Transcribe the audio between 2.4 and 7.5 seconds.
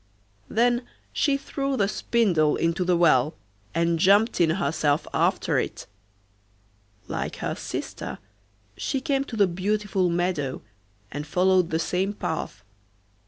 into the well, and jumped in herself after it. Like